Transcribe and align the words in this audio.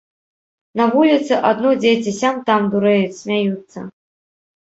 На 0.79 0.85
вуліцы 0.93 1.33
адно 1.49 1.73
дзеці 1.81 2.13
сям-там 2.21 2.61
дурэюць, 2.73 3.19
смяюцца. 3.21 3.85